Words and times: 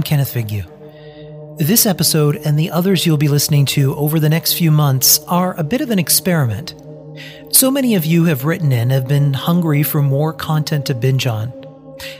I'm 0.00 0.04
Kenneth 0.04 0.32
Figure. 0.32 0.64
This 1.58 1.84
episode 1.84 2.36
and 2.36 2.58
the 2.58 2.70
others 2.70 3.04
you'll 3.04 3.18
be 3.18 3.28
listening 3.28 3.66
to 3.66 3.94
over 3.96 4.18
the 4.18 4.30
next 4.30 4.54
few 4.54 4.70
months 4.70 5.18
are 5.28 5.54
a 5.60 5.62
bit 5.62 5.82
of 5.82 5.90
an 5.90 5.98
experiment. 5.98 6.74
So 7.50 7.70
many 7.70 7.96
of 7.96 8.06
you 8.06 8.24
have 8.24 8.46
written 8.46 8.72
in 8.72 8.88
have 8.88 9.06
been 9.06 9.34
hungry 9.34 9.82
for 9.82 10.00
more 10.00 10.32
content 10.32 10.86
to 10.86 10.94
binge 10.94 11.26
on. 11.26 11.52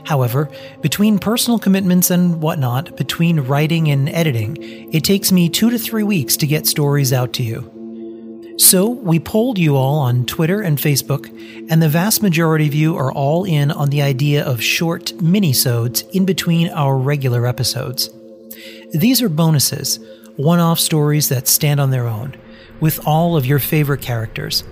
However, 0.04 0.50
between 0.82 1.18
personal 1.18 1.58
commitments 1.58 2.10
and 2.10 2.42
whatnot, 2.42 2.98
between 2.98 3.40
writing 3.40 3.90
and 3.90 4.10
editing, 4.10 4.58
it 4.92 5.02
takes 5.02 5.32
me 5.32 5.48
two 5.48 5.70
to 5.70 5.78
three 5.78 6.02
weeks 6.02 6.36
to 6.36 6.46
get 6.46 6.66
stories 6.66 7.14
out 7.14 7.32
to 7.32 7.42
you. 7.42 7.79
So 8.60 8.90
we 8.90 9.18
polled 9.18 9.58
you 9.58 9.74
all 9.74 10.00
on 10.00 10.26
Twitter 10.26 10.60
and 10.60 10.76
Facebook, 10.76 11.28
and 11.70 11.82
the 11.82 11.88
vast 11.88 12.22
majority 12.22 12.66
of 12.66 12.74
you 12.74 12.94
are 12.94 13.10
all 13.10 13.44
in 13.44 13.70
on 13.70 13.88
the 13.88 14.02
idea 14.02 14.44
of 14.44 14.62
short 14.62 15.18
mini-sodes 15.18 16.02
in 16.12 16.26
between 16.26 16.68
our 16.68 16.98
regular 16.98 17.46
episodes. 17.46 18.10
These 18.92 19.22
are 19.22 19.30
bonuses, 19.30 19.98
one-off 20.36 20.78
stories 20.78 21.30
that 21.30 21.48
stand 21.48 21.80
on 21.80 21.90
their 21.90 22.06
own, 22.06 22.36
with 22.80 23.00
all 23.06 23.34
of 23.34 23.46
your 23.46 23.60
favorite 23.60 24.02
characters. 24.02 24.62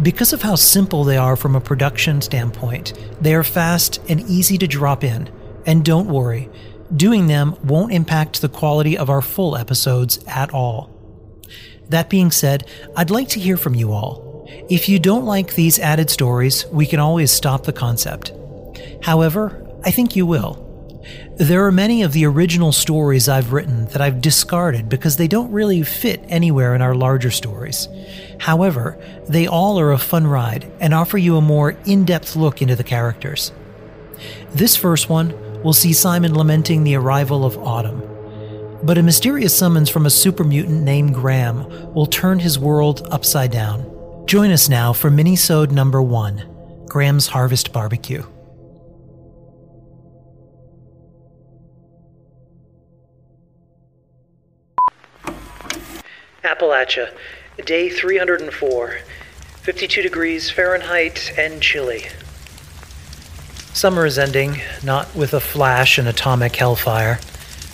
Because 0.00 0.32
of 0.32 0.42
how 0.42 0.54
simple 0.54 1.02
they 1.02 1.16
are 1.16 1.34
from 1.34 1.56
a 1.56 1.60
production 1.60 2.22
standpoint, 2.22 2.92
they 3.20 3.34
are 3.34 3.42
fast 3.42 4.00
and 4.08 4.20
easy 4.30 4.56
to 4.58 4.68
drop 4.68 5.02
in. 5.02 5.28
And 5.66 5.84
don't 5.84 6.06
worry, 6.06 6.48
doing 6.94 7.26
them 7.26 7.56
won't 7.64 7.92
impact 7.92 8.40
the 8.40 8.48
quality 8.48 8.96
of 8.96 9.10
our 9.10 9.22
full 9.22 9.56
episodes 9.56 10.20
at 10.28 10.54
all. 10.54 10.94
That 11.88 12.10
being 12.10 12.30
said, 12.30 12.66
I'd 12.96 13.10
like 13.10 13.28
to 13.30 13.40
hear 13.40 13.56
from 13.56 13.74
you 13.74 13.92
all. 13.92 14.46
If 14.68 14.88
you 14.88 14.98
don't 14.98 15.24
like 15.24 15.54
these 15.54 15.78
added 15.78 16.10
stories, 16.10 16.66
we 16.66 16.86
can 16.86 17.00
always 17.00 17.30
stop 17.30 17.64
the 17.64 17.72
concept. 17.72 18.32
However, 19.02 19.66
I 19.84 19.90
think 19.90 20.16
you 20.16 20.26
will. 20.26 20.64
There 21.36 21.64
are 21.64 21.72
many 21.72 22.02
of 22.02 22.12
the 22.12 22.26
original 22.26 22.72
stories 22.72 23.28
I've 23.28 23.52
written 23.52 23.86
that 23.86 24.00
I've 24.00 24.20
discarded 24.20 24.88
because 24.88 25.16
they 25.16 25.28
don't 25.28 25.52
really 25.52 25.82
fit 25.82 26.22
anywhere 26.28 26.74
in 26.74 26.82
our 26.82 26.94
larger 26.94 27.30
stories. 27.30 27.88
However, 28.40 28.98
they 29.28 29.46
all 29.46 29.78
are 29.78 29.92
a 29.92 29.98
fun 29.98 30.26
ride 30.26 30.70
and 30.80 30.92
offer 30.92 31.16
you 31.16 31.36
a 31.36 31.40
more 31.40 31.76
in 31.86 32.04
depth 32.04 32.36
look 32.36 32.60
into 32.60 32.76
the 32.76 32.84
characters. 32.84 33.52
This 34.50 34.76
first 34.76 35.08
one 35.08 35.62
will 35.62 35.72
see 35.72 35.92
Simon 35.92 36.34
lamenting 36.34 36.84
the 36.84 36.96
arrival 36.96 37.44
of 37.44 37.56
autumn. 37.58 38.02
But 38.82 38.96
a 38.96 39.02
mysterious 39.02 39.56
summons 39.56 39.90
from 39.90 40.06
a 40.06 40.10
super 40.10 40.44
mutant 40.44 40.82
named 40.82 41.12
Graham 41.12 41.92
will 41.94 42.06
turn 42.06 42.38
his 42.38 42.58
world 42.58 43.06
upside 43.10 43.50
down. 43.50 44.24
Join 44.26 44.52
us 44.52 44.68
now 44.68 44.92
for 44.92 45.10
Minisode 45.10 45.72
number 45.72 46.00
one 46.00 46.48
Graham's 46.86 47.26
Harvest 47.26 47.72
Barbecue. 47.72 48.22
Appalachia, 56.44 57.12
day 57.66 57.90
304, 57.90 58.98
52 59.62 60.02
degrees 60.02 60.50
Fahrenheit 60.50 61.32
and 61.36 61.60
chilly. 61.60 62.06
Summer 63.74 64.06
is 64.06 64.18
ending, 64.18 64.60
not 64.84 65.14
with 65.16 65.34
a 65.34 65.40
flash 65.40 65.98
and 65.98 66.06
atomic 66.08 66.54
hellfire 66.54 67.18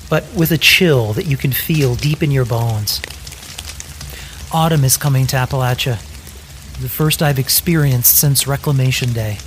but 0.09 0.25
with 0.35 0.51
a 0.51 0.59
chill 0.59 1.13
that 1.15 1.27
you 1.27 1.37
can 1.37 1.53
feel 1.53 1.95
deep 1.95 2.23
in 2.23 2.31
your 2.31 2.45
bones. 2.45 3.01
Autumn 4.53 4.85
is 4.85 4.97
coming 4.97 5.27
to 5.27 5.37
Appalachia, 5.37 5.99
the 6.81 6.89
first 6.89 7.23
I've 7.23 7.39
experienced 7.39 8.17
since 8.19 8.47
Reclamation 8.47 9.13
Day. 9.13 9.39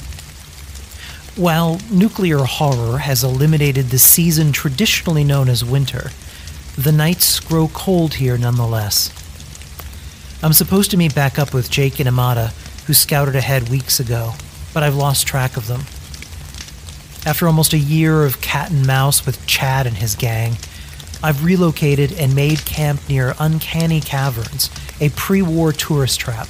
While 1.36 1.80
nuclear 1.92 2.40
horror 2.40 2.98
has 2.98 3.24
eliminated 3.24 3.86
the 3.86 4.00
season 4.00 4.52
traditionally 4.52 5.24
known 5.24 5.50
as 5.50 5.64
winter, 5.64 6.10
the 6.78 6.92
nights 6.92 7.40
grow 7.40 7.68
cold 7.68 8.16
here 8.16 8.38
nonetheless. 8.38 9.12
I'm 10.44 10.54
supposed 10.54 10.92
to 10.92 10.98
meet 10.98 11.16
back 11.16 11.40
up 11.40 11.54
with 11.54 11.72
Jake 11.72 12.00
and 12.00 12.08
Amada, 12.08 12.54
who 12.86 12.94
scouted 12.94 13.36
ahead 13.36 13.70
weeks 13.70 14.00
ago, 14.00 14.34
but 14.74 14.84
I've 14.84 14.96
lost 14.96 15.28
track 15.28 15.58
of 15.58 15.68
them. 15.68 15.82
After 17.28 17.46
almost 17.46 17.74
a 17.74 17.78
year 17.78 18.24
of 18.24 18.40
cat 18.40 18.72
and 18.72 18.88
mouse 18.88 19.26
with 19.26 19.46
Chad 19.46 19.86
and 19.86 19.98
his 19.98 20.16
gang, 20.16 20.56
I've 21.22 21.44
relocated 21.44 22.14
and 22.14 22.34
made 22.34 22.64
camp 22.64 23.02
near 23.10 23.36
Uncanny 23.38 24.00
Caverns, 24.00 24.70
a 25.02 25.10
pre 25.10 25.42
war 25.42 25.74
tourist 25.74 26.22
trap. 26.22 26.48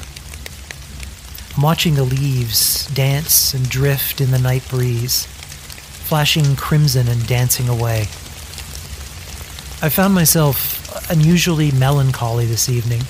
I'm 1.55 1.63
watching 1.63 1.95
the 1.95 2.03
leaves 2.03 2.85
dance 2.93 3.55
and 3.55 3.67
drift 3.67 4.21
in 4.21 4.29
the 4.29 4.37
night 4.37 4.69
breeze, 4.69 5.25
flashing 5.25 6.55
crimson 6.55 7.07
and 7.07 7.25
dancing 7.25 7.67
away. 7.67 8.01
I 9.81 9.89
found 9.89 10.13
myself 10.13 11.09
unusually 11.09 11.71
melancholy 11.71 12.45
this 12.45 12.69
evening, 12.69 13.01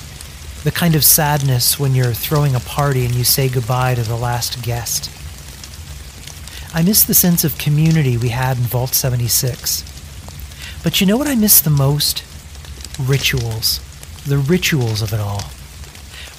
the 0.64 0.72
kind 0.72 0.94
of 0.94 1.04
sadness 1.04 1.78
when 1.78 1.94
you're 1.94 2.14
throwing 2.14 2.54
a 2.54 2.60
party 2.60 3.04
and 3.04 3.14
you 3.14 3.24
say 3.24 3.50
goodbye 3.50 3.94
to 3.94 4.02
the 4.04 4.16
last 4.16 4.62
guest. 4.62 5.17
I 6.78 6.82
miss 6.84 7.02
the 7.02 7.12
sense 7.12 7.42
of 7.42 7.58
community 7.58 8.16
we 8.16 8.28
had 8.28 8.56
in 8.56 8.62
Vault 8.62 8.94
76. 8.94 9.82
But 10.84 11.00
you 11.00 11.08
know 11.08 11.16
what 11.16 11.26
I 11.26 11.34
miss 11.34 11.60
the 11.60 11.70
most? 11.70 12.22
Rituals. 13.00 13.80
The 14.24 14.38
rituals 14.38 15.02
of 15.02 15.12
it 15.12 15.18
all. 15.18 15.42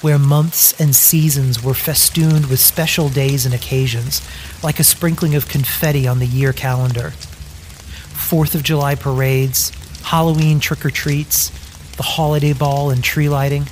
Where 0.00 0.18
months 0.18 0.80
and 0.80 0.96
seasons 0.96 1.62
were 1.62 1.74
festooned 1.74 2.46
with 2.46 2.58
special 2.58 3.10
days 3.10 3.44
and 3.44 3.54
occasions, 3.54 4.26
like 4.62 4.80
a 4.80 4.82
sprinkling 4.82 5.34
of 5.34 5.46
confetti 5.46 6.08
on 6.08 6.20
the 6.20 6.26
year 6.26 6.54
calendar. 6.54 7.10
Fourth 7.10 8.54
of 8.54 8.62
July 8.62 8.94
parades, 8.94 9.72
Halloween 10.04 10.58
trick 10.58 10.86
or 10.86 10.90
treats, 10.90 11.50
the 11.98 12.02
holiday 12.02 12.54
ball 12.54 12.88
and 12.88 13.04
tree 13.04 13.28
lighting. 13.28 13.66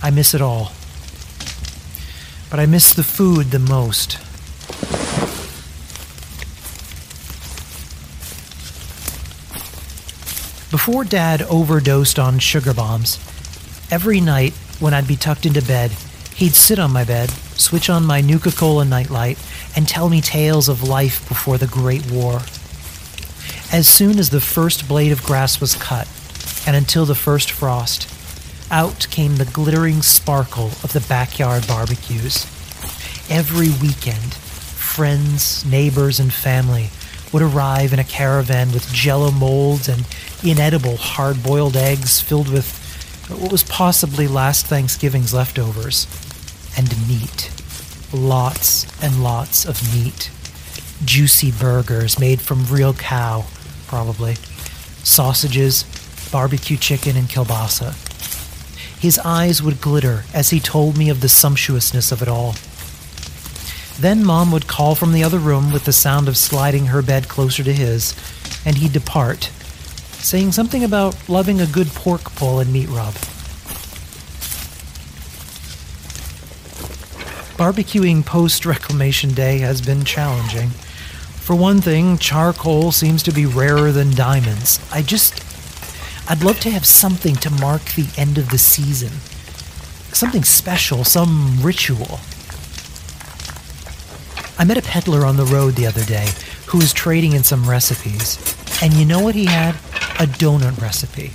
I 0.00 0.10
miss 0.10 0.32
it 0.32 0.40
all. 0.40 0.70
But 2.50 2.60
I 2.60 2.66
miss 2.66 2.94
the 2.94 3.02
food 3.02 3.50
the 3.50 3.58
most. 3.58 4.29
Before 10.80 11.04
Dad 11.04 11.42
overdosed 11.42 12.18
on 12.18 12.38
sugar 12.38 12.72
bombs, 12.72 13.18
every 13.90 14.18
night 14.18 14.54
when 14.78 14.94
I'd 14.94 15.06
be 15.06 15.14
tucked 15.14 15.44
into 15.44 15.60
bed, 15.60 15.90
he'd 16.36 16.54
sit 16.54 16.78
on 16.78 16.90
my 16.90 17.04
bed, 17.04 17.28
switch 17.52 17.90
on 17.90 18.06
my 18.06 18.22
Nuka 18.22 18.50
Cola 18.50 18.86
nightlight, 18.86 19.38
and 19.76 19.86
tell 19.86 20.08
me 20.08 20.22
tales 20.22 20.70
of 20.70 20.82
life 20.82 21.28
before 21.28 21.58
the 21.58 21.66
Great 21.66 22.10
War. 22.10 22.40
As 23.70 23.86
soon 23.88 24.18
as 24.18 24.30
the 24.30 24.40
first 24.40 24.88
blade 24.88 25.12
of 25.12 25.22
grass 25.22 25.60
was 25.60 25.74
cut, 25.74 26.08
and 26.66 26.74
until 26.74 27.04
the 27.04 27.14
first 27.14 27.50
frost, 27.50 28.08
out 28.70 29.06
came 29.10 29.36
the 29.36 29.44
glittering 29.44 30.00
sparkle 30.00 30.68
of 30.82 30.94
the 30.94 31.04
backyard 31.10 31.66
barbecues. 31.68 32.46
Every 33.28 33.68
weekend, 33.68 34.32
friends, 34.32 35.62
neighbors, 35.66 36.18
and 36.18 36.32
family 36.32 36.88
would 37.32 37.42
arrive 37.42 37.92
in 37.92 37.98
a 37.98 38.04
caravan 38.04 38.72
with 38.72 38.92
jello 38.92 39.30
molds 39.30 39.88
and 39.88 40.06
inedible 40.42 40.96
hard 40.96 41.42
boiled 41.42 41.76
eggs 41.76 42.20
filled 42.20 42.48
with 42.48 42.78
what 43.30 43.52
was 43.52 43.62
possibly 43.62 44.26
last 44.26 44.66
Thanksgiving's 44.66 45.32
leftovers, 45.32 46.06
and 46.76 46.88
meat. 47.08 47.50
Lots 48.12 48.86
and 49.02 49.22
lots 49.22 49.64
of 49.64 49.94
meat. 49.94 50.30
Juicy 51.04 51.52
burgers 51.52 52.18
made 52.18 52.40
from 52.40 52.66
real 52.66 52.92
cow, 52.92 53.46
probably. 53.86 54.34
Sausages, 55.04 55.84
barbecue 56.32 56.76
chicken 56.76 57.16
and 57.16 57.28
kielbasa. 57.28 57.94
His 59.00 59.18
eyes 59.20 59.62
would 59.62 59.80
glitter 59.80 60.24
as 60.34 60.50
he 60.50 60.60
told 60.60 60.98
me 60.98 61.08
of 61.08 61.20
the 61.20 61.28
sumptuousness 61.28 62.12
of 62.12 62.22
it 62.22 62.28
all. 62.28 62.54
Then 64.00 64.24
Mom 64.24 64.50
would 64.50 64.66
call 64.66 64.94
from 64.94 65.12
the 65.12 65.22
other 65.22 65.38
room 65.38 65.70
with 65.70 65.84
the 65.84 65.92
sound 65.92 66.26
of 66.26 66.38
sliding 66.38 66.86
her 66.86 67.02
bed 67.02 67.28
closer 67.28 67.62
to 67.62 67.72
his, 67.72 68.14
and 68.64 68.78
he'd 68.78 68.94
depart, 68.94 69.50
saying 70.12 70.52
something 70.52 70.82
about 70.82 71.28
loving 71.28 71.60
a 71.60 71.66
good 71.66 71.88
pork 71.88 72.22
pull 72.34 72.60
and 72.60 72.72
meat 72.72 72.88
rub. 72.88 73.12
Barbecuing 77.58 78.24
post 78.24 78.64
Reclamation 78.64 79.34
Day 79.34 79.58
has 79.58 79.82
been 79.82 80.02
challenging. 80.04 80.70
For 80.70 81.54
one 81.54 81.82
thing, 81.82 82.16
charcoal 82.16 82.92
seems 82.92 83.22
to 83.24 83.32
be 83.32 83.44
rarer 83.44 83.92
than 83.92 84.14
diamonds. 84.14 84.80
I 84.90 85.02
just. 85.02 85.44
I'd 86.26 86.42
love 86.42 86.58
to 86.60 86.70
have 86.70 86.86
something 86.86 87.34
to 87.36 87.50
mark 87.50 87.82
the 87.96 88.08
end 88.16 88.38
of 88.38 88.48
the 88.48 88.56
season. 88.56 89.12
Something 90.14 90.44
special, 90.44 91.04
some 91.04 91.58
ritual. 91.60 92.20
I 94.60 94.64
met 94.64 94.76
a 94.76 94.82
peddler 94.82 95.24
on 95.24 95.38
the 95.38 95.46
road 95.46 95.74
the 95.74 95.86
other 95.86 96.04
day 96.04 96.28
who 96.66 96.76
was 96.76 96.92
trading 96.92 97.32
in 97.32 97.42
some 97.42 97.66
recipes. 97.66 98.36
And 98.82 98.92
you 98.92 99.06
know 99.06 99.20
what 99.20 99.34
he 99.34 99.46
had? 99.46 99.74
A 100.20 100.26
donut 100.26 100.78
recipe. 100.82 101.32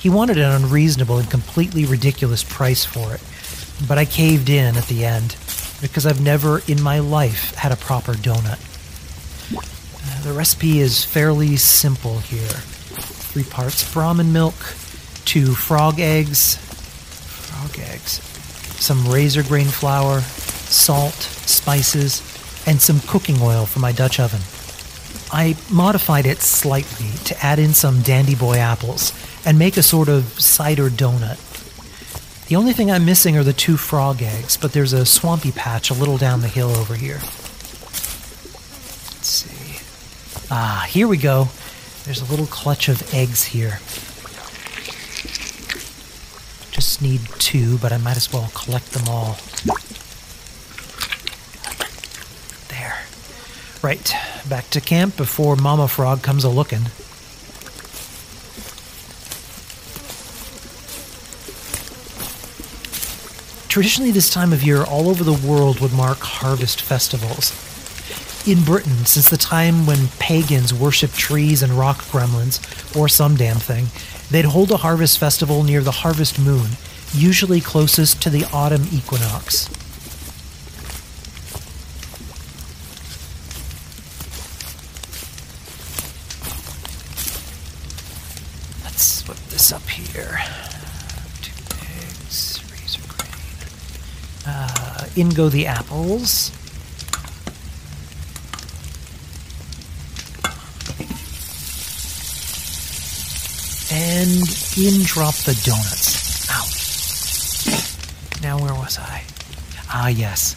He 0.00 0.08
wanted 0.08 0.36
an 0.36 0.50
unreasonable 0.50 1.18
and 1.18 1.30
completely 1.30 1.84
ridiculous 1.84 2.42
price 2.42 2.84
for 2.84 3.14
it. 3.14 3.22
But 3.86 3.98
I 3.98 4.06
caved 4.06 4.48
in 4.48 4.76
at 4.76 4.88
the 4.88 5.04
end 5.04 5.36
because 5.80 6.04
I've 6.04 6.20
never 6.20 6.62
in 6.66 6.82
my 6.82 6.98
life 6.98 7.54
had 7.54 7.70
a 7.70 7.76
proper 7.76 8.14
donut. 8.14 8.58
Uh, 9.56 10.22
the 10.24 10.32
recipe 10.32 10.80
is 10.80 11.04
fairly 11.04 11.54
simple 11.54 12.18
here. 12.18 12.48
Three 12.48 13.44
parts 13.44 13.92
Brahmin 13.92 14.32
milk, 14.32 14.56
two 15.26 15.54
frog 15.54 16.00
eggs, 16.00 16.56
frog 16.56 17.78
eggs, 17.88 18.20
some 18.82 19.06
razor 19.06 19.44
grain 19.44 19.66
flour, 19.66 20.22
salt, 20.68 21.14
spices, 21.14 22.20
and 22.66 22.80
some 22.80 23.00
cooking 23.00 23.40
oil 23.40 23.66
for 23.66 23.80
my 23.80 23.92
Dutch 23.92 24.18
oven. 24.20 24.40
I 25.32 25.56
modified 25.70 26.26
it 26.26 26.38
slightly 26.38 27.10
to 27.24 27.44
add 27.44 27.58
in 27.58 27.74
some 27.74 28.02
Dandy 28.02 28.34
Boy 28.34 28.56
apples 28.58 29.12
and 29.44 29.58
make 29.58 29.76
a 29.76 29.82
sort 29.82 30.08
of 30.08 30.40
cider 30.40 30.88
donut. 30.88 31.38
The 32.48 32.56
only 32.56 32.72
thing 32.72 32.90
I'm 32.92 33.04
missing 33.04 33.36
are 33.36 33.42
the 33.42 33.52
two 33.52 33.76
frog 33.76 34.22
eggs, 34.22 34.56
but 34.56 34.72
there's 34.72 34.92
a 34.92 35.04
swampy 35.04 35.50
patch 35.50 35.90
a 35.90 35.94
little 35.94 36.16
down 36.16 36.42
the 36.42 36.48
hill 36.48 36.70
over 36.70 36.94
here. 36.94 37.18
Let's 39.16 39.28
see. 39.28 39.80
Ah, 40.50 40.86
here 40.88 41.08
we 41.08 41.16
go. 41.16 41.48
There's 42.04 42.20
a 42.20 42.30
little 42.30 42.46
clutch 42.46 42.88
of 42.88 43.02
eggs 43.12 43.42
here. 43.42 43.80
Just 46.70 47.02
need 47.02 47.20
two, 47.40 47.78
but 47.78 47.92
I 47.92 47.96
might 47.98 48.16
as 48.16 48.32
well 48.32 48.48
collect 48.54 48.92
them 48.92 49.08
all. 49.08 49.38
There. 52.68 52.98
Right, 53.86 54.16
back 54.48 54.68
to 54.70 54.80
camp 54.80 55.16
before 55.16 55.54
Mama 55.54 55.86
Frog 55.86 56.20
comes 56.20 56.42
a 56.42 56.48
looking. 56.48 56.86
Traditionally, 63.68 64.10
this 64.10 64.28
time 64.28 64.52
of 64.52 64.64
year, 64.64 64.82
all 64.82 65.08
over 65.08 65.22
the 65.22 65.32
world 65.48 65.78
would 65.78 65.92
mark 65.92 66.18
harvest 66.18 66.82
festivals. 66.82 67.52
In 68.44 68.64
Britain, 68.64 69.06
since 69.06 69.30
the 69.30 69.36
time 69.36 69.86
when 69.86 70.08
pagans 70.18 70.74
worshipped 70.74 71.16
trees 71.16 71.62
and 71.62 71.70
rock 71.74 71.98
gremlins, 72.06 72.58
or 72.96 73.08
some 73.08 73.36
damn 73.36 73.58
thing, 73.58 73.86
they'd 74.32 74.46
hold 74.46 74.72
a 74.72 74.78
harvest 74.78 75.20
festival 75.20 75.62
near 75.62 75.80
the 75.80 75.92
harvest 75.92 76.40
moon, 76.40 76.70
usually 77.12 77.60
closest 77.60 78.20
to 78.22 78.30
the 78.30 78.46
autumn 78.52 78.88
equinox. 78.90 79.70
Let's 88.96 89.22
put 89.24 89.36
this 89.50 89.72
up 89.72 89.86
here. 89.90 90.40
Two 91.42 91.52
eggs, 91.84 92.64
razor 92.72 93.02
grain. 93.06 93.30
Uh, 94.46 95.05
in 95.16 95.30
go 95.30 95.48
the 95.48 95.66
apples. 95.66 96.52
And 103.90 104.42
in 104.76 105.02
drop 105.04 105.34
the 105.36 105.58
donuts. 105.64 106.50
Ow. 106.50 106.66
Now, 108.42 108.58
where 108.62 108.74
was 108.74 108.98
I? 108.98 109.24
Ah, 109.88 110.08
yes. 110.08 110.54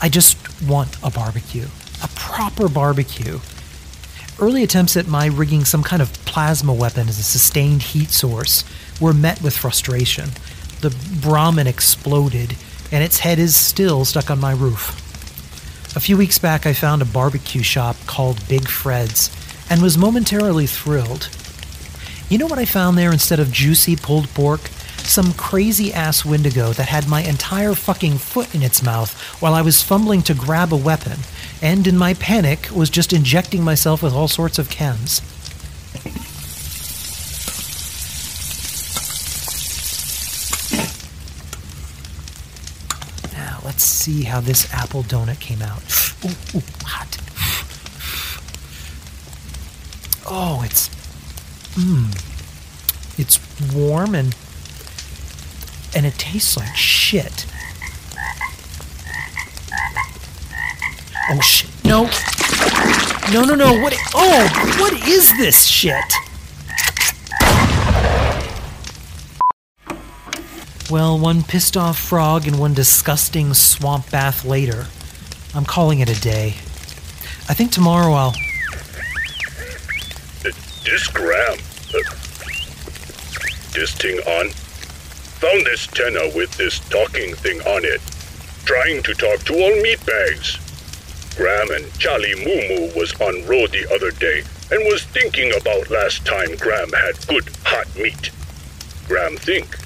I 0.00 0.08
just 0.08 0.38
want 0.66 0.96
a 1.02 1.10
barbecue. 1.10 1.66
A 2.02 2.08
proper 2.14 2.68
barbecue. 2.68 3.38
Early 4.40 4.62
attempts 4.62 4.96
at 4.96 5.06
my 5.06 5.26
rigging 5.26 5.64
some 5.64 5.82
kind 5.82 6.00
of 6.02 6.12
plasma 6.24 6.72
weapon 6.72 7.08
as 7.08 7.18
a 7.18 7.22
sustained 7.22 7.82
heat 7.82 8.10
source 8.10 8.64
were 9.00 9.12
met 9.12 9.42
with 9.42 9.56
frustration. 9.56 10.30
The 10.80 10.94
Brahmin 11.22 11.66
exploded, 11.66 12.56
and 12.94 13.02
its 13.02 13.18
head 13.18 13.38
is 13.38 13.54
still 13.54 14.06
stuck 14.06 14.30
on 14.30 14.40
my 14.40 14.52
roof. 14.52 15.00
A 15.96 16.00
few 16.00 16.16
weeks 16.16 16.38
back, 16.38 16.64
I 16.64 16.72
found 16.72 17.02
a 17.02 17.04
barbecue 17.04 17.62
shop 17.62 17.96
called 18.06 18.48
Big 18.48 18.68
Fred's 18.68 19.30
and 19.68 19.82
was 19.82 19.98
momentarily 19.98 20.66
thrilled. 20.66 21.28
You 22.28 22.38
know 22.38 22.46
what 22.46 22.58
I 22.58 22.64
found 22.64 22.96
there 22.96 23.12
instead 23.12 23.38
of 23.40 23.52
juicy 23.52 23.96
pulled 23.96 24.28
pork? 24.30 24.60
Some 24.98 25.34
crazy 25.34 25.92
ass 25.92 26.24
Wendigo 26.24 26.72
that 26.72 26.88
had 26.88 27.08
my 27.08 27.22
entire 27.22 27.74
fucking 27.74 28.18
foot 28.18 28.54
in 28.54 28.62
its 28.62 28.82
mouth 28.82 29.12
while 29.42 29.54
I 29.54 29.62
was 29.62 29.82
fumbling 29.82 30.22
to 30.22 30.34
grab 30.34 30.72
a 30.72 30.76
weapon, 30.76 31.18
and 31.60 31.86
in 31.86 31.98
my 31.98 32.14
panic 32.14 32.68
was 32.74 32.90
just 32.90 33.12
injecting 33.12 33.62
myself 33.62 34.02
with 34.02 34.14
all 34.14 34.28
sorts 34.28 34.58
of 34.58 34.68
chems. 34.68 35.20
Now, 43.34 43.60
let's 43.64 43.93
see 44.04 44.24
how 44.24 44.38
this 44.38 44.70
apple 44.74 45.02
donut 45.04 45.40
came 45.40 45.62
out. 45.62 45.82
Ooh, 46.26 46.58
ooh, 46.58 46.62
hot. 46.84 47.16
Oh, 50.26 50.62
it's. 50.62 50.90
Mmm. 51.74 52.12
It's 53.18 53.40
warm 53.74 54.14
and. 54.14 54.36
And 55.96 56.04
it 56.04 56.18
tastes 56.18 56.54
like 56.58 56.76
shit. 56.76 57.46
Oh 61.30 61.40
shit. 61.40 61.70
No. 61.82 62.10
No, 63.32 63.42
no, 63.42 63.54
no. 63.54 63.80
What? 63.80 63.94
Oh, 64.14 64.76
what 64.80 64.92
is 65.08 65.34
this 65.38 65.64
shit? 65.64 66.12
Well, 70.90 71.18
one 71.18 71.42
pissed 71.42 71.78
off 71.78 71.98
frog 71.98 72.46
and 72.46 72.58
one 72.58 72.74
disgusting 72.74 73.54
swamp 73.54 74.10
bath 74.10 74.44
later. 74.44 74.86
I'm 75.54 75.64
calling 75.64 76.00
it 76.00 76.10
a 76.10 76.20
day. 76.20 76.48
I 77.48 77.54
think 77.54 77.72
tomorrow 77.72 78.12
I'll. 78.12 78.34
This 80.42 81.08
gram. 81.08 81.56
This 83.72 83.94
thing 83.94 84.18
on. 84.18 84.50
Found 85.40 85.64
this 85.64 85.86
tenna 85.86 86.30
with 86.36 86.54
this 86.58 86.78
talking 86.90 87.34
thing 87.34 87.60
on 87.62 87.84
it. 87.84 88.02
Trying 88.66 89.02
to 89.04 89.14
talk 89.14 89.40
to 89.46 89.54
all 89.54 89.82
meat 89.82 90.04
bags. 90.04 90.58
Graham 91.36 91.70
and 91.70 91.92
Chally 91.98 92.34
Moo 92.44 92.68
Moo 92.68 92.94
was 92.94 93.18
on 93.20 93.46
road 93.46 93.72
the 93.72 93.90
other 93.94 94.10
day 94.10 94.42
and 94.70 94.84
was 94.84 95.02
thinking 95.04 95.52
about 95.58 95.90
last 95.90 96.26
time 96.26 96.54
Graham 96.56 96.92
had 96.92 97.26
good 97.26 97.48
hot 97.64 97.88
meat. 97.96 98.30
Graham 99.08 99.36
think. 99.36 99.83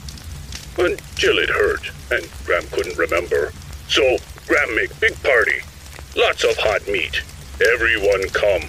Until 0.79 1.39
it 1.39 1.51
hurt, 1.51 1.91
and 2.13 2.29
Graham 2.47 2.65
couldn't 2.71 2.97
remember. 2.97 3.53
So 3.89 4.17
Graham 4.47 4.77
make 4.77 4.99
big 5.01 5.21
party. 5.23 5.61
Lots 6.17 6.45
of 6.45 6.57
hot 6.57 6.87
meat. 6.87 7.23
Everyone 7.73 8.29
come. 8.29 8.63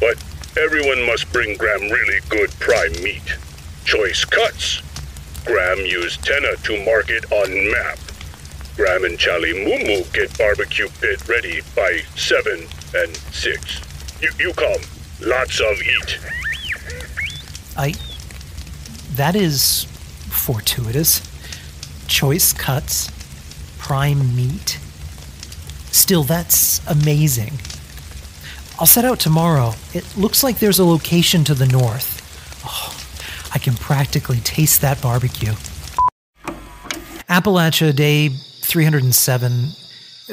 But 0.00 0.16
everyone 0.58 1.04
must 1.06 1.30
bring 1.32 1.56
Graham 1.56 1.90
really 1.90 2.20
good 2.30 2.50
prime 2.60 2.92
meat. 3.02 3.36
Choice 3.84 4.24
cuts. 4.24 4.80
Graham 5.44 5.78
use 5.80 6.16
tenna 6.16 6.56
to 6.56 6.84
mark 6.84 7.10
it 7.10 7.30
on 7.30 7.70
map. 7.70 7.98
Graham 8.76 9.04
and 9.04 9.18
Chally 9.18 9.52
Moo 9.52 10.04
get 10.12 10.36
barbecue 10.38 10.88
pit 11.00 11.28
ready 11.28 11.60
by 11.76 12.00
7 12.16 12.66
and 12.94 13.16
6. 13.16 14.22
You, 14.22 14.30
you 14.38 14.52
come. 14.54 14.80
Lots 15.20 15.60
of 15.60 15.78
eat. 15.82 16.18
I. 17.76 17.94
That 19.12 19.36
is 19.36 19.84
fortuitous. 20.30 21.29
Choice 22.10 22.52
cuts, 22.52 23.08
prime 23.78 24.34
meat. 24.34 24.80
Still, 25.92 26.24
that's 26.24 26.84
amazing. 26.88 27.52
I'll 28.80 28.86
set 28.86 29.04
out 29.04 29.20
tomorrow. 29.20 29.74
It 29.94 30.16
looks 30.16 30.42
like 30.42 30.58
there's 30.58 30.80
a 30.80 30.84
location 30.84 31.44
to 31.44 31.54
the 31.54 31.66
north. 31.66 32.18
Oh, 32.66 32.92
I 33.54 33.60
can 33.60 33.74
practically 33.74 34.40
taste 34.40 34.80
that 34.80 35.00
barbecue. 35.00 35.52
Appalachia, 37.28 37.94
day 37.94 38.28
307, 38.28 39.68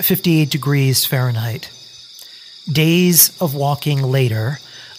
58 0.02 0.50
degrees 0.50 1.06
Fahrenheit. 1.06 1.70
Days 2.72 3.40
of 3.40 3.54
walking 3.54 4.02
later, 4.02 4.58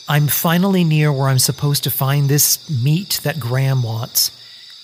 I'm 0.08 0.28
finally 0.28 0.84
near 0.84 1.12
where 1.12 1.28
I'm 1.28 1.40
supposed 1.40 1.82
to 1.84 1.90
find 1.90 2.28
this 2.28 2.70
meat 2.70 3.18
that 3.24 3.40
Graham 3.40 3.82
wants, 3.82 4.30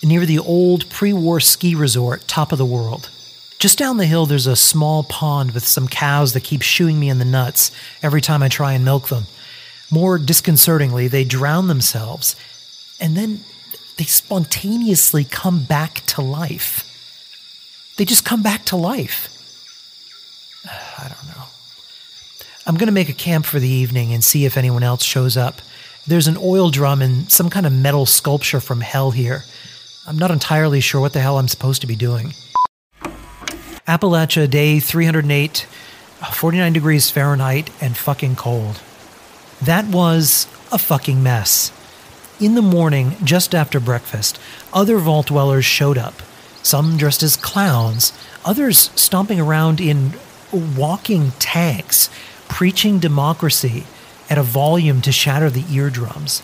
near 0.05 0.25
the 0.25 0.39
old 0.39 0.87
pre 0.89 1.11
war 1.11 1.39
ski 1.39 1.75
resort, 1.75 2.27
top 2.27 2.51
of 2.51 2.57
the 2.57 2.65
world. 2.65 3.09
Just 3.57 3.77
down 3.77 3.97
the 3.97 4.05
hill, 4.05 4.25
there's 4.25 4.47
a 4.47 4.55
small 4.55 5.03
pond 5.03 5.51
with 5.51 5.65
some 5.65 5.87
cows 5.87 6.33
that 6.33 6.43
keep 6.43 6.61
shooing 6.61 6.99
me 6.99 7.09
in 7.09 7.19
the 7.19 7.25
nuts 7.25 7.71
every 8.03 8.21
time 8.21 8.43
I 8.43 8.49
try 8.49 8.73
and 8.73 8.85
milk 8.85 9.07
them. 9.07 9.25
More 9.89 10.17
disconcertingly, 10.17 11.07
they 11.07 11.23
drown 11.23 11.67
themselves, 11.67 12.35
and 12.99 13.15
then 13.15 13.43
they 13.97 14.03
spontaneously 14.03 15.23
come 15.23 15.63
back 15.63 16.05
to 16.07 16.21
life. 16.21 16.91
They 17.97 18.05
just 18.05 18.25
come 18.25 18.43
back 18.43 18.65
to 18.65 18.75
life. 18.75 19.29
I 20.99 21.07
don't 21.07 21.27
know. 21.35 21.43
I'm 22.67 22.75
going 22.75 22.87
to 22.87 22.93
make 22.93 23.09
a 23.09 23.13
camp 23.13 23.45
for 23.45 23.59
the 23.59 23.69
evening 23.69 24.13
and 24.13 24.23
see 24.23 24.45
if 24.45 24.57
anyone 24.57 24.83
else 24.83 25.03
shows 25.03 25.37
up. 25.37 25.61
There's 26.05 26.27
an 26.27 26.37
oil 26.39 26.69
drum 26.69 27.01
and 27.01 27.31
some 27.31 27.49
kind 27.49 27.65
of 27.65 27.73
metal 27.73 28.05
sculpture 28.05 28.59
from 28.59 28.81
hell 28.81 29.11
here. 29.11 29.45
I'm 30.07 30.19
not 30.19 30.29
entirely 30.29 30.81
sure 30.81 31.01
what 31.01 31.13
the 31.13 31.19
hell 31.19 31.39
I'm 31.39 31.47
supposed 31.47 31.81
to 31.81 31.87
be 31.87 31.95
doing. 31.95 32.33
Appalachia, 33.87 34.47
day 34.47 34.79
308, 34.79 35.67
uh, 36.21 36.25
49 36.31 36.73
degrees 36.73 37.09
Fahrenheit, 37.09 37.71
and 37.81 37.97
fucking 37.97 38.35
cold. 38.35 38.81
That 39.59 39.85
was 39.85 40.45
a 40.71 40.77
fucking 40.77 41.23
mess. 41.23 41.71
In 42.39 42.53
the 42.53 42.61
morning, 42.61 43.15
just 43.23 43.55
after 43.55 43.79
breakfast, 43.79 44.39
other 44.71 44.97
vault 44.99 45.27
dwellers 45.27 45.65
showed 45.65 45.97
up. 45.97 46.21
Some 46.61 46.97
dressed 46.97 47.23
as 47.23 47.35
clowns, 47.35 48.13
others 48.43 48.91
stomping 48.95 49.39
around 49.39 49.81
in 49.81 50.13
walking 50.51 51.31
tanks, 51.39 52.11
preaching 52.47 52.99
democracy 52.99 53.85
at 54.29 54.37
a 54.37 54.43
volume 54.43 55.01
to 55.01 55.11
shatter 55.11 55.49
the 55.49 55.65
eardrums. 55.73 56.43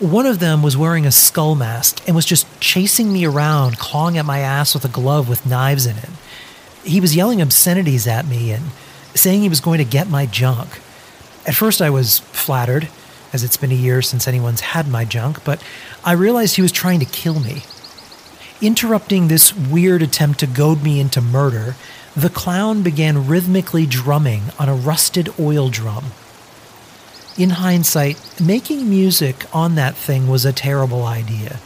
One 0.00 0.26
of 0.26 0.38
them 0.38 0.62
was 0.62 0.76
wearing 0.76 1.06
a 1.06 1.10
skull 1.10 1.56
mask 1.56 2.06
and 2.06 2.14
was 2.14 2.24
just 2.24 2.46
chasing 2.60 3.12
me 3.12 3.24
around, 3.24 3.78
clawing 3.78 4.16
at 4.16 4.24
my 4.24 4.38
ass 4.38 4.72
with 4.72 4.84
a 4.84 4.88
glove 4.88 5.28
with 5.28 5.44
knives 5.44 5.86
in 5.86 5.96
it. 5.96 6.10
He 6.84 7.00
was 7.00 7.16
yelling 7.16 7.42
obscenities 7.42 8.06
at 8.06 8.24
me 8.28 8.52
and 8.52 8.66
saying 9.14 9.40
he 9.42 9.48
was 9.48 9.60
going 9.60 9.78
to 9.78 9.84
get 9.84 10.08
my 10.08 10.24
junk. 10.24 10.80
At 11.48 11.56
first, 11.56 11.82
I 11.82 11.90
was 11.90 12.20
flattered, 12.20 12.86
as 13.32 13.42
it's 13.42 13.56
been 13.56 13.72
a 13.72 13.74
year 13.74 14.00
since 14.00 14.28
anyone's 14.28 14.60
had 14.60 14.86
my 14.86 15.04
junk, 15.04 15.42
but 15.42 15.60
I 16.04 16.12
realized 16.12 16.54
he 16.54 16.62
was 16.62 16.70
trying 16.70 17.00
to 17.00 17.04
kill 17.04 17.40
me. 17.40 17.64
Interrupting 18.62 19.26
this 19.26 19.52
weird 19.52 20.00
attempt 20.00 20.38
to 20.40 20.46
goad 20.46 20.80
me 20.80 21.00
into 21.00 21.20
murder, 21.20 21.74
the 22.14 22.30
clown 22.30 22.84
began 22.84 23.26
rhythmically 23.26 23.84
drumming 23.84 24.42
on 24.60 24.68
a 24.68 24.74
rusted 24.76 25.34
oil 25.40 25.70
drum. 25.70 26.12
In 27.38 27.50
hindsight, 27.50 28.40
making 28.40 28.90
music 28.90 29.46
on 29.54 29.76
that 29.76 29.94
thing 29.94 30.26
was 30.26 30.44
a 30.44 30.52
terrible 30.52 31.04
idea. 31.04 31.60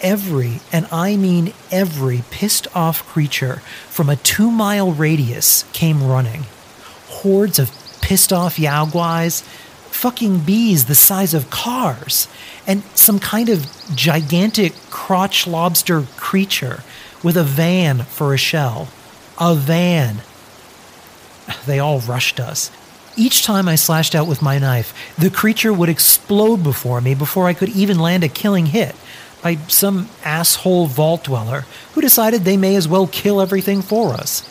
Every, 0.00 0.58
and 0.72 0.88
I 0.90 1.16
mean 1.16 1.54
every, 1.70 2.24
pissed 2.32 2.66
off 2.74 3.06
creature 3.06 3.62
from 3.88 4.10
a 4.10 4.16
two 4.16 4.50
mile 4.50 4.90
radius 4.90 5.64
came 5.72 6.02
running. 6.02 6.46
Hordes 7.06 7.60
of 7.60 7.70
pissed 8.00 8.32
off 8.32 8.56
Yaoguais, 8.56 9.42
fucking 9.42 10.40
bees 10.40 10.86
the 10.86 10.96
size 10.96 11.32
of 11.32 11.48
cars, 11.48 12.26
and 12.66 12.82
some 12.96 13.20
kind 13.20 13.48
of 13.48 13.70
gigantic 13.94 14.72
crotch 14.90 15.46
lobster 15.46 16.02
creature 16.16 16.82
with 17.22 17.36
a 17.36 17.44
van 17.44 18.00
for 18.00 18.34
a 18.34 18.38
shell. 18.38 18.88
A 19.38 19.54
van. 19.54 20.22
They 21.66 21.78
all 21.78 22.00
rushed 22.00 22.40
us. 22.40 22.72
Each 23.18 23.42
time 23.42 23.66
I 23.66 23.76
slashed 23.76 24.14
out 24.14 24.26
with 24.26 24.42
my 24.42 24.58
knife, 24.58 24.92
the 25.16 25.30
creature 25.30 25.72
would 25.72 25.88
explode 25.88 26.62
before 26.62 27.00
me 27.00 27.14
before 27.14 27.46
I 27.46 27.54
could 27.54 27.70
even 27.70 27.98
land 27.98 28.22
a 28.22 28.28
killing 28.28 28.66
hit 28.66 28.94
by 29.42 29.56
some 29.68 30.10
asshole 30.22 30.86
vault 30.86 31.24
dweller 31.24 31.64
who 31.94 32.02
decided 32.02 32.42
they 32.42 32.58
may 32.58 32.76
as 32.76 32.86
well 32.86 33.06
kill 33.06 33.40
everything 33.40 33.80
for 33.80 34.12
us. 34.12 34.42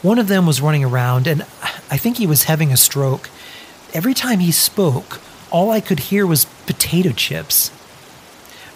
One 0.00 0.20
of 0.20 0.28
them 0.28 0.46
was 0.46 0.60
running 0.60 0.84
around, 0.84 1.26
and 1.26 1.42
I 1.90 1.96
think 1.96 2.18
he 2.18 2.26
was 2.26 2.44
having 2.44 2.70
a 2.70 2.76
stroke. 2.76 3.30
Every 3.92 4.14
time 4.14 4.38
he 4.38 4.52
spoke, 4.52 5.20
all 5.50 5.70
I 5.70 5.80
could 5.80 6.00
hear 6.00 6.26
was 6.26 6.44
potato 6.66 7.10
chips. 7.10 7.72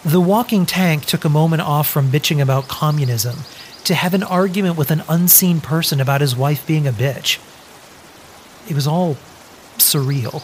The 0.03 0.19
walking 0.19 0.65
tank 0.65 1.05
took 1.05 1.23
a 1.23 1.29
moment 1.29 1.61
off 1.61 1.87
from 1.87 2.09
bitching 2.09 2.41
about 2.41 2.67
communism 2.67 3.39
to 3.85 3.95
have 3.95 4.13
an 4.13 4.23
argument 4.23 4.77
with 4.77 4.91
an 4.91 5.03
unseen 5.07 5.61
person 5.61 6.01
about 6.01 6.21
his 6.21 6.35
wife 6.35 6.65
being 6.67 6.87
a 6.87 6.91
bitch. 6.91 7.37
It 8.69 8.75
was 8.75 8.87
all 8.87 9.15
surreal. 9.77 10.43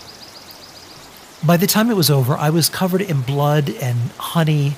By 1.46 1.58
the 1.58 1.67
time 1.67 1.91
it 1.91 1.96
was 1.96 2.10
over, 2.10 2.36
I 2.36 2.50
was 2.50 2.70
covered 2.70 3.01
in 3.01 3.22
blood 3.22 3.70
and 3.70 4.12
honey, 4.17 4.75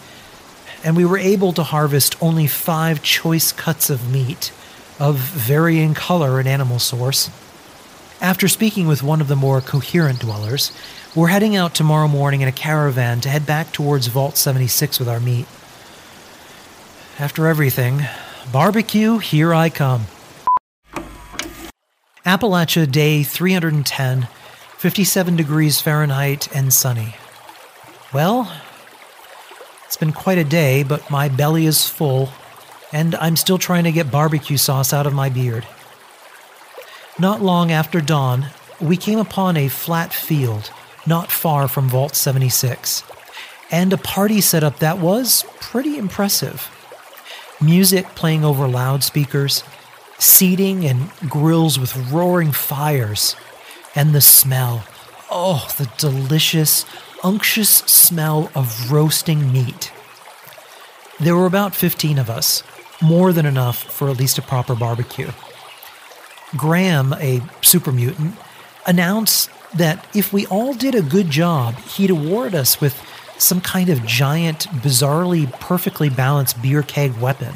and 0.83 0.97
we 0.97 1.05
were 1.05 1.17
able 1.17 1.53
to 1.53 1.63
harvest 1.63 2.21
only 2.21 2.45
five 2.45 3.01
choice 3.01 3.51
cuts 3.51 3.89
of 3.89 4.11
meat 4.11 4.51
of 4.99 5.15
varying 5.15 5.93
color 5.93 6.39
and 6.39 6.47
animal 6.47 6.79
source. 6.79 7.29
After 8.19 8.47
speaking 8.47 8.87
with 8.87 9.03
one 9.03 9.21
of 9.21 9.27
the 9.27 9.35
more 9.35 9.61
coherent 9.61 10.19
dwellers, 10.19 10.71
we're 11.15 11.27
heading 11.27 11.55
out 11.55 11.75
tomorrow 11.75 12.07
morning 12.07 12.41
in 12.41 12.47
a 12.47 12.51
caravan 12.51 13.21
to 13.21 13.29
head 13.29 13.45
back 13.45 13.71
towards 13.71 14.07
Vault 14.07 14.37
76 14.37 14.99
with 14.99 15.07
our 15.07 15.19
meat. 15.19 15.45
After 17.19 17.47
everything, 17.47 18.01
barbecue, 18.51 19.19
here 19.19 19.53
I 19.53 19.69
come. 19.69 20.07
Appalachia, 22.27 22.91
day 22.91 23.23
310, 23.23 24.27
57 24.77 25.35
degrees 25.37 25.79
Fahrenheit 25.79 26.53
and 26.53 26.73
sunny. 26.73 27.15
Well, 28.13 28.51
it's 29.85 29.95
been 29.95 30.11
quite 30.11 30.37
a 30.37 30.43
day, 30.43 30.83
but 30.83 31.09
my 31.09 31.29
belly 31.29 31.65
is 31.65 31.87
full, 31.87 32.27
and 32.91 33.15
I'm 33.15 33.37
still 33.37 33.57
trying 33.57 33.85
to 33.85 33.93
get 33.93 34.11
barbecue 34.11 34.57
sauce 34.57 34.91
out 34.91 35.07
of 35.07 35.13
my 35.13 35.29
beard. 35.29 35.65
Not 37.17 37.41
long 37.41 37.71
after 37.71 38.01
dawn, 38.01 38.47
we 38.81 38.97
came 38.97 39.19
upon 39.19 39.55
a 39.55 39.69
flat 39.69 40.11
field 40.11 40.69
not 41.05 41.31
far 41.31 41.69
from 41.69 41.87
Vault 41.87 42.13
76, 42.13 43.05
and 43.71 43.93
a 43.93 43.97
party 43.97 44.41
setup 44.41 44.79
that 44.79 44.97
was 44.97 45.45
pretty 45.61 45.97
impressive. 45.97 46.69
Music 47.61 48.05
playing 48.15 48.43
over 48.43 48.67
loudspeakers, 48.67 49.63
seating 50.19 50.85
and 50.85 51.11
grills 51.29 51.79
with 51.79 51.95
roaring 52.11 52.51
fires, 52.51 53.35
and 53.95 54.13
the 54.13 54.21
smell 54.21 54.83
oh, 55.29 55.67
the 55.77 55.89
delicious, 55.97 56.85
unctuous 57.23 57.69
smell 57.69 58.51
of 58.55 58.91
roasting 58.91 59.51
meat. 59.51 59.91
There 61.19 61.35
were 61.35 61.45
about 61.45 61.75
15 61.75 62.19
of 62.19 62.29
us, 62.29 62.63
more 63.01 63.33
than 63.33 63.45
enough 63.45 63.83
for 63.83 64.09
at 64.09 64.17
least 64.17 64.37
a 64.37 64.41
proper 64.41 64.75
barbecue. 64.75 65.31
Graham, 66.55 67.13
a 67.13 67.41
super 67.61 67.91
mutant, 67.91 68.35
announced 68.85 69.49
that 69.73 70.07
if 70.15 70.31
we 70.31 70.45
all 70.47 70.73
did 70.73 70.95
a 70.95 71.01
good 71.01 71.29
job, 71.29 71.75
he'd 71.79 72.09
award 72.09 72.55
us 72.55 72.79
with 72.79 72.99
some 73.37 73.61
kind 73.61 73.89
of 73.89 74.05
giant, 74.05 74.67
bizarrely 74.67 75.51
perfectly 75.59 76.09
balanced 76.09 76.61
beer 76.61 76.81
keg 76.81 77.15
weapon. 77.17 77.53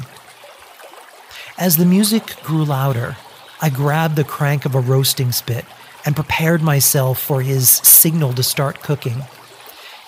As 1.62 1.76
the 1.76 1.86
music 1.86 2.42
grew 2.42 2.64
louder, 2.64 3.16
I 3.60 3.70
grabbed 3.70 4.16
the 4.16 4.24
crank 4.24 4.64
of 4.64 4.74
a 4.74 4.80
roasting 4.80 5.30
spit 5.30 5.64
and 6.04 6.16
prepared 6.16 6.60
myself 6.60 7.20
for 7.20 7.40
his 7.40 7.68
signal 7.70 8.32
to 8.32 8.42
start 8.42 8.82
cooking. 8.82 9.22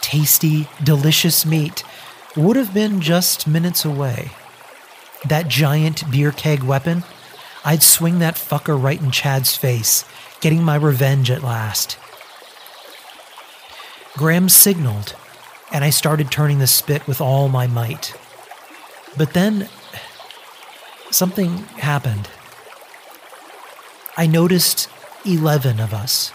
Tasty, 0.00 0.66
delicious 0.82 1.46
meat 1.46 1.84
would 2.36 2.56
have 2.56 2.74
been 2.74 3.00
just 3.00 3.46
minutes 3.46 3.84
away. 3.84 4.32
That 5.28 5.46
giant 5.46 6.10
beer 6.10 6.32
keg 6.32 6.64
weapon, 6.64 7.04
I'd 7.64 7.84
swing 7.84 8.18
that 8.18 8.34
fucker 8.34 8.76
right 8.76 9.00
in 9.00 9.12
Chad's 9.12 9.54
face, 9.54 10.04
getting 10.40 10.64
my 10.64 10.74
revenge 10.74 11.30
at 11.30 11.44
last. 11.44 11.96
Graham 14.14 14.48
signaled, 14.48 15.14
and 15.70 15.84
I 15.84 15.90
started 15.90 16.32
turning 16.32 16.58
the 16.58 16.66
spit 16.66 17.06
with 17.06 17.20
all 17.20 17.48
my 17.48 17.68
might. 17.68 18.12
But 19.16 19.34
then 19.34 19.68
something 21.14 21.58
happened. 21.78 22.28
I 24.16 24.26
noticed 24.26 24.88
11 25.24 25.78
of 25.78 25.94
us, 25.94 26.30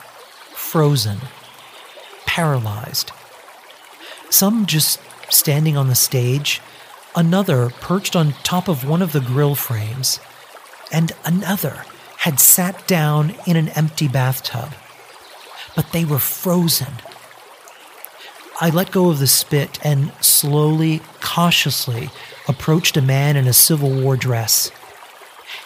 frozen, 0.53 1.19
paralyzed. 2.25 3.11
Some 4.29 4.65
just 4.65 5.01
standing 5.29 5.75
on 5.75 5.89
the 5.89 5.95
stage, 5.95 6.61
another 7.13 7.71
perched 7.81 8.15
on 8.15 8.33
top 8.43 8.69
of 8.69 8.87
one 8.87 9.01
of 9.01 9.11
the 9.11 9.19
grill 9.19 9.55
frames, 9.55 10.21
and 10.93 11.11
another 11.25 11.83
had 12.19 12.39
sat 12.39 12.87
down 12.87 13.35
in 13.45 13.57
an 13.57 13.69
empty 13.69 14.07
bathtub. 14.07 14.73
But 15.75 15.91
they 15.91 16.05
were 16.05 16.19
frozen. 16.19 16.93
I 18.61 18.69
let 18.69 18.91
go 18.91 19.09
of 19.09 19.19
the 19.19 19.27
spit 19.27 19.77
and 19.83 20.13
slowly, 20.21 21.01
cautiously 21.19 22.09
approached 22.49 22.97
a 22.97 23.01
man 23.01 23.37
in 23.37 23.47
a 23.47 23.53
Civil 23.53 23.91
War 23.91 24.17
dress. 24.17 24.71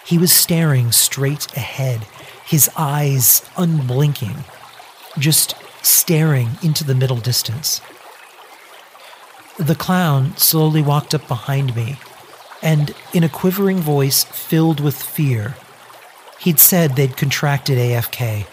He 0.06 0.18
was 0.18 0.34
staring 0.34 0.92
straight 0.92 1.48
ahead, 1.56 2.06
his 2.46 2.70
eyes 2.78 3.42
unblinking, 3.58 4.44
just 5.18 5.56
staring 5.82 6.50
into 6.62 6.84
the 6.84 6.94
middle 6.94 7.18
distance. 7.18 7.82
The 9.58 9.76
clown 9.76 10.36
slowly 10.36 10.82
walked 10.82 11.16
up 11.16 11.28
behind 11.28 11.76
me, 11.76 12.00
and 12.62 12.94
in 13.14 13.24
a 13.24 13.30
quivering 13.30 13.80
voice 13.80 14.26
filled 14.26 14.80
with 14.82 15.02
fear, 15.02 15.56
he'd 16.40 16.60
said 16.60 16.96
they'd 16.96 17.16
contracted 17.16 17.78
AFK. 17.78 18.46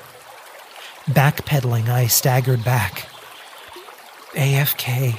Backpedaling, 1.07 1.89
I 1.89 2.07
staggered 2.07 2.65
back. 2.65 3.09
AFK. 4.35 5.19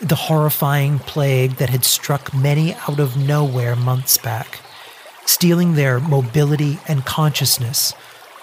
The 0.00 0.14
horrifying 0.14 0.98
plague 0.98 1.52
that 1.56 1.70
had 1.70 1.84
struck 1.84 2.34
many 2.34 2.74
out 2.74 3.00
of 3.00 3.16
nowhere 3.16 3.74
months 3.74 4.18
back, 4.18 4.60
stealing 5.24 5.74
their 5.74 6.00
mobility 6.00 6.78
and 6.86 7.04
consciousness. 7.04 7.94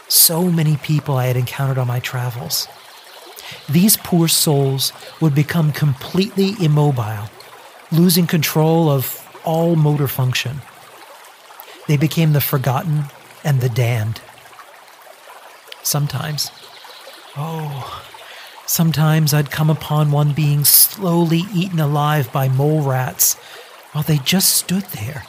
So 0.08 0.50
many 0.50 0.78
people 0.78 1.16
I 1.16 1.28
had 1.28 1.38
encountered 1.38 1.78
on 1.78 1.88
my 1.88 2.00
travels. 2.00 2.68
These 3.70 3.98
poor 3.98 4.28
souls 4.28 4.94
would 5.22 5.36
become 5.36 5.72
completely 5.72 6.54
immobile, 6.60 7.30
losing 7.92 8.26
control 8.26 8.90
of 8.90 9.20
all 9.44 9.76
motor 9.76 10.08
function. 10.08 10.62
They 11.88 11.98
became 11.98 12.34
the 12.34 12.42
forgotten 12.42 13.06
and 13.44 13.62
the 13.62 13.70
damned. 13.70 14.22
Sometimes, 15.84 16.50
oh, 17.38 18.04
sometimes 18.66 19.34
I'd 19.34 19.52
come 19.52 19.70
upon 19.70 20.12
one 20.12 20.34
being 20.34 20.64
slowly 20.64 21.44
eaten 21.54 21.80
alive 21.80 22.32
by 22.32 22.48
mole 22.48 22.82
rats 22.82 23.36
while 23.92 24.04
they 24.04 24.18
just 24.18 24.56
stood 24.56 24.84
there. 24.84 25.24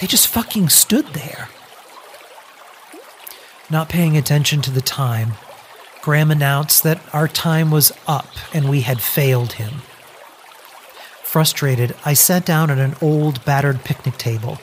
They 0.00 0.06
just 0.06 0.28
fucking 0.28 0.68
stood 0.70 1.06
there. 1.08 1.48
Not 3.70 3.88
paying 3.88 4.16
attention 4.16 4.62
to 4.62 4.70
the 4.70 4.80
time, 4.80 5.34
Graham 6.02 6.30
announced 6.30 6.82
that 6.82 7.00
our 7.12 7.28
time 7.28 7.70
was 7.70 7.92
up 8.06 8.28
and 8.54 8.68
we 8.68 8.80
had 8.80 9.00
failed 9.00 9.52
him. 9.52 9.82
Frustrated, 11.22 11.94
I 12.04 12.14
sat 12.14 12.44
down 12.44 12.70
at 12.70 12.78
an 12.78 12.96
old, 13.00 13.44
battered 13.44 13.84
picnic 13.84 14.16
table 14.18 14.58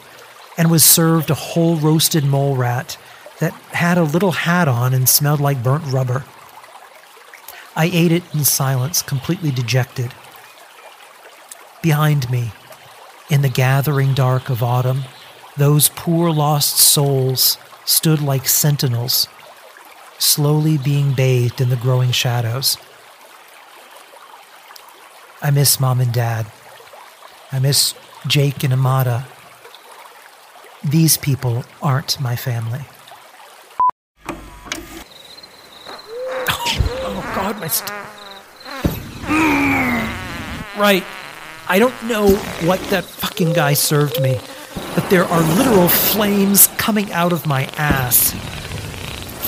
and 0.57 0.71
was 0.71 0.83
served 0.83 1.29
a 1.29 1.35
whole 1.35 1.77
roasted 1.77 2.25
mole 2.25 2.57
rat 2.57 2.97
that 3.39 3.53
had 3.71 3.97
a 3.97 4.03
little 4.03 4.31
hat 4.31 4.67
on 4.67 4.93
and 4.93 5.07
smelled 5.07 5.39
like 5.39 5.63
burnt 5.63 5.85
rubber. 5.85 6.25
I 7.77 7.85
ate 7.93 8.11
it 8.11 8.23
in 8.33 8.43
silence, 8.43 9.03
completely 9.03 9.51
dejected. 9.51 10.11
Behind 11.83 12.29
me, 12.31 12.51
in 13.29 13.43
the 13.43 13.49
gathering 13.49 14.15
dark 14.15 14.49
of 14.49 14.63
autumn, 14.63 15.03
those 15.57 15.89
poor 15.89 16.31
lost 16.31 16.77
souls 16.77 17.59
stood 17.85 18.19
like 18.19 18.47
sentinels 18.47 19.27
slowly 20.17 20.79
being 20.79 21.13
bathed 21.13 21.61
in 21.61 21.69
the 21.69 21.75
growing 21.75 22.11
shadows. 22.11 22.77
I 25.41 25.51
miss 25.51 25.79
mom 25.79 26.01
and 26.01 26.11
dad. 26.11 26.47
I 27.51 27.59
miss 27.59 27.93
Jake 28.25 28.63
and 28.63 28.73
Amada. 28.73 29.27
These 30.83 31.17
people 31.17 31.63
aren't 31.81 32.19
my 32.19 32.35
family. 32.35 32.81
My. 37.55 37.67
St- 37.67 37.89
right. 40.77 41.03
I 41.69 41.79
don't 41.79 42.03
know 42.03 42.35
what 42.65 42.79
that 42.89 43.03
fucking 43.03 43.53
guy 43.53 43.73
served 43.73 44.21
me, 44.21 44.39
but 44.95 45.09
there 45.09 45.23
are 45.23 45.41
literal 45.55 45.87
flames 45.87 46.67
coming 46.77 47.11
out 47.11 47.31
of 47.31 47.45
my 47.45 47.65
ass. 47.77 48.33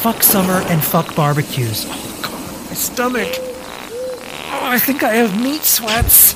Fuck 0.02 0.24
summer 0.24 0.62
and 0.68 0.82
fuck 0.82 1.14
barbecues. 1.16 1.86
Oh, 1.88 2.20
God, 2.24 2.70
my 2.70 2.74
stomach. 2.74 3.36
Oh, 3.38 4.60
I 4.64 4.80
think 4.80 5.04
I 5.04 5.14
have 5.16 5.42
meat 5.42 5.64
sweats. 5.64 6.36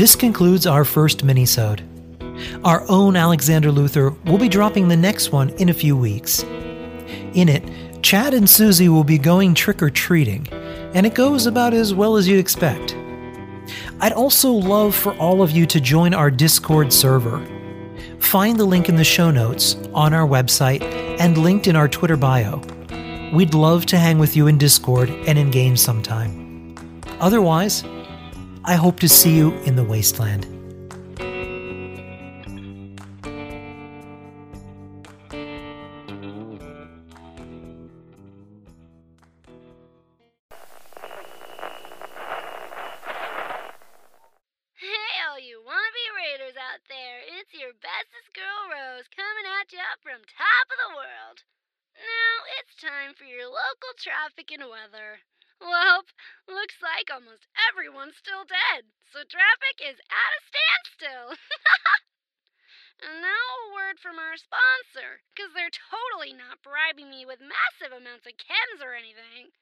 This 0.00 0.16
concludes 0.16 0.66
our 0.66 0.86
first 0.86 1.26
minisode. 1.26 1.82
Our 2.64 2.88
own 2.88 3.16
Alexander 3.16 3.70
Luther 3.70 4.12
will 4.24 4.38
be 4.38 4.48
dropping 4.48 4.88
the 4.88 4.96
next 4.96 5.30
one 5.30 5.50
in 5.58 5.68
a 5.68 5.74
few 5.74 5.94
weeks. 5.94 6.42
In 7.34 7.50
it, 7.50 8.02
Chad 8.02 8.32
and 8.32 8.48
Susie 8.48 8.88
will 8.88 9.04
be 9.04 9.18
going 9.18 9.52
trick 9.52 9.82
or 9.82 9.90
treating, 9.90 10.48
and 10.94 11.04
it 11.04 11.14
goes 11.14 11.44
about 11.44 11.74
as 11.74 11.92
well 11.92 12.16
as 12.16 12.26
you'd 12.26 12.40
expect. 12.40 12.96
I'd 14.00 14.14
also 14.14 14.50
love 14.50 14.94
for 14.94 15.12
all 15.18 15.42
of 15.42 15.50
you 15.50 15.66
to 15.66 15.78
join 15.78 16.14
our 16.14 16.30
Discord 16.30 16.94
server. 16.94 17.46
Find 18.20 18.58
the 18.58 18.64
link 18.64 18.88
in 18.88 18.96
the 18.96 19.04
show 19.04 19.30
notes, 19.30 19.76
on 19.92 20.14
our 20.14 20.26
website, 20.26 20.80
and 21.20 21.36
linked 21.36 21.66
in 21.66 21.76
our 21.76 21.88
Twitter 21.88 22.16
bio. 22.16 22.62
We'd 23.34 23.52
love 23.52 23.84
to 23.84 23.98
hang 23.98 24.18
with 24.18 24.34
you 24.34 24.46
in 24.46 24.56
Discord 24.56 25.10
and 25.10 25.38
in 25.38 25.50
games 25.50 25.82
sometime. 25.82 26.74
Otherwise, 27.20 27.84
I 28.70 28.78
hope 28.78 29.00
to 29.00 29.08
see 29.08 29.34
you 29.34 29.50
in 29.66 29.74
the 29.74 29.82
wasteland. 29.82 30.46
Hey, 44.78 45.10
all 45.26 45.42
you 45.42 45.58
wannabe 45.66 46.06
raiders 46.14 46.54
out 46.54 46.78
there, 46.86 47.26
it's 47.26 47.50
your 47.50 47.74
bestest 47.82 48.30
girl 48.38 48.70
Rose 48.70 49.10
coming 49.10 49.50
at 49.50 49.72
ya 49.74 49.98
from 49.98 50.22
top 50.22 50.70
of 50.70 50.78
the 50.78 50.94
world. 50.94 51.42
Now 51.98 52.46
it's 52.62 52.78
time 52.78 53.18
for 53.18 53.24
your 53.24 53.50
local 53.50 53.98
traffic 53.98 54.54
and 54.54 54.62
weather. 54.70 55.18
Well, 55.60 56.08
looks 56.48 56.80
like 56.80 57.12
almost 57.12 57.44
everyone's 57.68 58.16
still 58.16 58.48
dead, 58.48 58.88
so 59.12 59.28
traffic 59.28 59.76
is 59.84 60.00
at 60.08 60.32
a 60.32 60.40
standstill. 60.48 61.28
and 63.04 63.20
now 63.20 63.44
a 63.68 63.74
word 63.76 64.00
from 64.00 64.16
our 64.16 64.40
sponsor, 64.40 65.20
because 65.30 65.52
they're 65.52 65.68
totally 65.92 66.32
not 66.32 66.64
bribing 66.64 67.12
me 67.12 67.28
with 67.28 67.44
massive 67.44 67.92
amounts 67.92 68.24
of 68.24 68.40
chems 68.40 68.80
or 68.80 68.96
anything. 68.96 69.52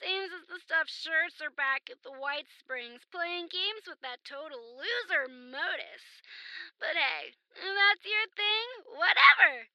Seems 0.00 0.32
as 0.32 0.48
the 0.48 0.60
stuffed 0.60 0.92
shirts 0.92 1.40
are 1.44 1.52
back 1.52 1.88
at 1.92 2.00
the 2.00 2.16
White 2.16 2.48
Springs 2.60 3.04
playing 3.12 3.48
games 3.52 3.84
with 3.84 4.00
that 4.00 4.24
total 4.24 4.60
loser 4.76 5.28
Modus. 5.28 6.04
But 6.80 6.96
hey, 6.96 7.36
if 7.56 7.72
that's 7.76 8.04
your 8.08 8.28
thing, 8.36 8.66
whatever. 8.92 9.68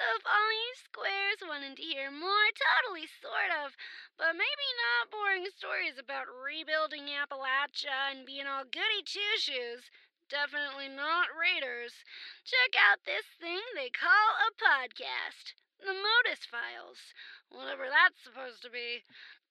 So 0.00 0.16
if 0.16 0.24
all 0.24 0.48
you 0.48 0.72
squares 0.80 1.44
wanted 1.44 1.76
to 1.76 1.84
hear 1.84 2.08
more 2.08 2.48
totally 2.56 3.04
sort 3.20 3.52
of, 3.52 3.76
but 4.16 4.32
maybe 4.32 4.68
not 4.80 5.12
boring 5.12 5.44
stories 5.52 6.00
about 6.00 6.24
rebuilding 6.24 7.12
Appalachia 7.12 8.08
and 8.08 8.24
being 8.24 8.48
all 8.48 8.64
goody 8.64 9.04
two 9.04 9.36
shoes, 9.36 9.92
definitely 10.32 10.88
not 10.88 11.28
Raiders, 11.36 12.00
check 12.48 12.72
out 12.80 13.04
this 13.04 13.28
thing 13.36 13.60
they 13.76 13.92
call 13.92 14.40
a 14.40 14.48
podcast. 14.56 15.52
The 15.84 15.92
Modus 15.92 16.48
Files, 16.48 17.12
whatever 17.52 17.92
that's 17.92 18.24
supposed 18.24 18.64
to 18.64 18.72
be 18.72 19.04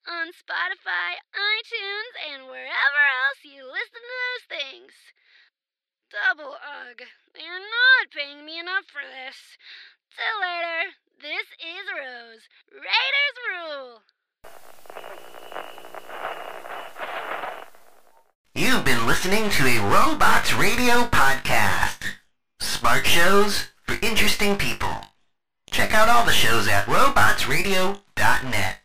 on 0.10 0.34
Spotify, 0.34 1.22
iTunes, 1.30 2.14
and 2.26 2.50
wherever 2.50 3.02
else 3.22 3.46
you 3.46 3.70
listen 3.70 4.02
to 4.02 4.18
those 4.18 4.46
things. 4.50 5.14
Double 6.10 6.58
ugh. 6.58 7.06
They 7.38 7.46
are 7.46 7.62
not 7.62 8.10
paying 8.10 8.42
me 8.42 8.58
enough 8.58 8.90
for 8.90 9.06
this. 9.06 9.62
Till 10.16 10.40
later, 10.42 10.92
this 11.22 11.48
is 11.60 11.86
Rose. 11.96 12.44
Raiders 12.74 13.38
rule! 13.50 14.02
You've 18.56 18.84
been 18.86 19.06
listening 19.06 19.50
to 19.52 19.68
a 19.68 19.80
Robots 19.80 20.54
Radio 20.54 21.06
podcast. 21.06 22.04
Smart 22.60 23.06
shows 23.06 23.68
for 23.84 23.98
interesting 24.02 24.58
people. 24.58 24.96
Check 25.70 25.94
out 25.94 26.10
all 26.10 26.26
the 26.26 26.32
shows 26.32 26.68
at 26.68 26.86
robotsradio.net. 26.88 28.79